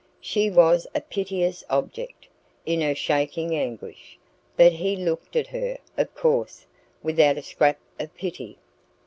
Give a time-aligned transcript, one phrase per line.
[0.19, 2.25] She was a piteous object,
[2.65, 4.17] in her shaking anguish;
[4.57, 6.65] but he looked at her, of course,
[7.03, 8.57] without a scrap of pity.